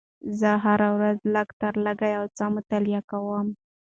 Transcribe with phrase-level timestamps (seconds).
[0.39, 3.47] زه هره ورځ لږ تر لږه یو څه مطالعه کوم